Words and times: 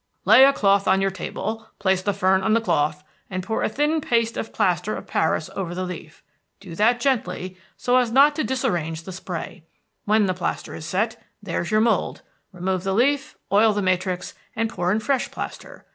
"Lay 0.25 0.43
a 0.45 0.51
cloth 0.51 0.87
on 0.87 0.99
your 0.99 1.11
table, 1.11 1.67
place 1.77 2.01
the 2.01 2.11
fern 2.11 2.41
on 2.41 2.53
the 2.55 2.59
cloth, 2.59 3.03
and 3.29 3.43
pour 3.43 3.61
a 3.61 3.69
thin 3.69 4.01
paste 4.01 4.35
of 4.35 4.51
plaster 4.51 4.95
of 4.95 5.05
Paris 5.05 5.47
over 5.55 5.75
the 5.75 5.83
leaf, 5.85 6.23
do 6.59 6.73
that 6.73 6.99
gently, 6.99 7.55
so 7.77 7.97
as 7.97 8.11
not 8.11 8.35
to 8.35 8.43
disarrange 8.43 9.03
the 9.03 9.11
spray. 9.11 9.63
When 10.05 10.25
the 10.25 10.33
plaster 10.33 10.73
is 10.73 10.87
set, 10.87 11.23
there's 11.43 11.69
your 11.69 11.81
mold; 11.81 12.23
remove 12.51 12.83
the 12.83 12.95
leaf, 12.95 13.37
oil 13.51 13.73
the 13.73 13.83
matrix, 13.83 14.33
and 14.55 14.71
pour 14.71 14.91
in 14.91 15.01
fresh 15.01 15.29
plaster. 15.29 15.85